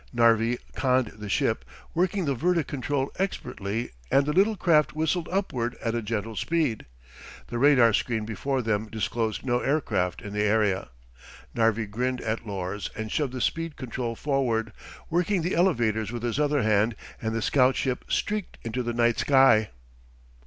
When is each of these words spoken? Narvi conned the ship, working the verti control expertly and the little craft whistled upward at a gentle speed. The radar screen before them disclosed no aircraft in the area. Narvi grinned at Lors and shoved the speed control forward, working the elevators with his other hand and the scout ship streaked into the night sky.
Narvi 0.11 0.57
conned 0.73 1.11
the 1.19 1.29
ship, 1.29 1.63
working 1.93 2.25
the 2.25 2.35
verti 2.35 2.65
control 2.65 3.11
expertly 3.19 3.91
and 4.09 4.25
the 4.25 4.33
little 4.33 4.55
craft 4.57 4.95
whistled 4.95 5.29
upward 5.31 5.77
at 5.79 5.93
a 5.93 6.01
gentle 6.01 6.35
speed. 6.35 6.87
The 7.49 7.59
radar 7.59 7.93
screen 7.93 8.25
before 8.25 8.63
them 8.63 8.87
disclosed 8.87 9.45
no 9.45 9.59
aircraft 9.59 10.23
in 10.23 10.33
the 10.33 10.41
area. 10.41 10.89
Narvi 11.53 11.85
grinned 11.85 12.21
at 12.21 12.47
Lors 12.47 12.89
and 12.95 13.11
shoved 13.11 13.33
the 13.33 13.41
speed 13.41 13.75
control 13.75 14.15
forward, 14.15 14.73
working 15.11 15.43
the 15.43 15.53
elevators 15.53 16.11
with 16.11 16.23
his 16.23 16.39
other 16.39 16.63
hand 16.63 16.95
and 17.21 17.35
the 17.35 17.39
scout 17.43 17.75
ship 17.75 18.05
streaked 18.07 18.57
into 18.63 18.81
the 18.81 18.93
night 18.93 19.19
sky. 19.19 19.69